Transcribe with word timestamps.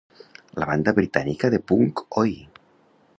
La 0.61 0.67
banda 0.69 0.93
britànica 0.99 1.53
de 1.57 1.59
punk 1.73 2.05
oi! 2.23 2.35